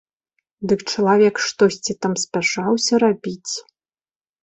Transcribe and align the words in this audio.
Дык 0.71 0.81
чалавек 0.93 1.35
штосьці 1.49 1.97
там 2.07 2.13
спяшаўся 2.25 2.93
рабіць. 3.07 3.53